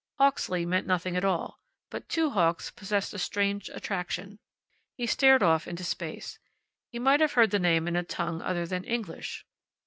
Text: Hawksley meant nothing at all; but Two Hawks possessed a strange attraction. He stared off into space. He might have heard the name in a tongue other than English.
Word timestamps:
Hawksley 0.17 0.65
meant 0.65 0.87
nothing 0.87 1.15
at 1.15 1.23
all; 1.23 1.59
but 1.91 2.09
Two 2.09 2.31
Hawks 2.31 2.71
possessed 2.71 3.13
a 3.13 3.19
strange 3.19 3.69
attraction. 3.69 4.39
He 4.97 5.05
stared 5.05 5.43
off 5.43 5.67
into 5.67 5.83
space. 5.83 6.39
He 6.89 6.97
might 6.97 7.19
have 7.19 7.33
heard 7.33 7.51
the 7.51 7.59
name 7.59 7.87
in 7.87 7.95
a 7.95 8.01
tongue 8.01 8.41
other 8.41 8.65
than 8.65 8.83
English. 8.83 9.45